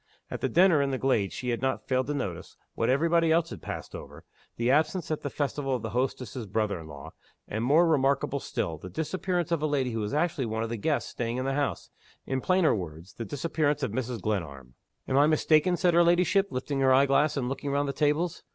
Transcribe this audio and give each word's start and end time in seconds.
At 0.31 0.41
the 0.41 0.49
dinner 0.49 0.81
in 0.81 0.89
the 0.89 0.97
glade 0.97 1.31
she 1.31 1.49
had 1.49 1.61
not 1.61 1.87
failed 1.87 2.07
to 2.07 2.15
notice 2.15 2.57
what 2.73 2.89
every 2.89 3.07
body 3.07 3.31
else 3.31 3.51
had 3.51 3.61
passed 3.61 3.93
over 3.93 4.23
the 4.55 4.71
absence 4.71 5.11
at 5.11 5.21
the 5.21 5.29
festival 5.29 5.75
of 5.75 5.83
the 5.83 5.91
hostess's 5.91 6.47
brother 6.47 6.79
in 6.79 6.87
law; 6.87 7.11
and 7.47 7.63
more 7.63 7.87
remarkable 7.87 8.39
still, 8.39 8.79
the 8.79 8.89
disappearance 8.89 9.51
of 9.51 9.61
a 9.61 9.67
lady 9.67 9.91
who 9.91 9.99
was 9.99 10.11
actually 10.15 10.47
one 10.47 10.63
of 10.63 10.69
the 10.69 10.75
guests 10.77 11.11
staying 11.11 11.37
in 11.37 11.45
the 11.45 11.53
house: 11.53 11.91
in 12.25 12.41
plainer 12.41 12.73
words, 12.73 13.13
the 13.13 13.25
disappearance 13.25 13.83
of 13.83 13.91
Mrs. 13.91 14.19
Glenarm. 14.21 14.73
"Am 15.07 15.17
I 15.19 15.27
mistaken?" 15.27 15.77
said 15.77 15.93
her 15.93 16.03
ladyship, 16.03 16.47
lifting 16.49 16.79
her 16.79 16.91
eye 16.91 17.05
glass, 17.05 17.37
and 17.37 17.47
looking 17.47 17.69
round 17.69 17.87
the 17.87 17.93
tables. 17.93 18.41